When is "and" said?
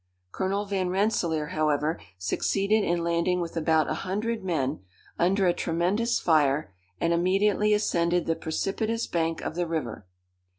6.99-7.13